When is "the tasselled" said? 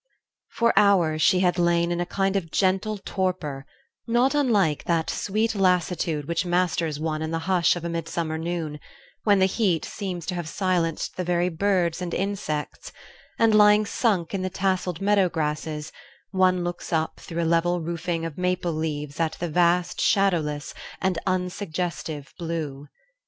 14.41-15.01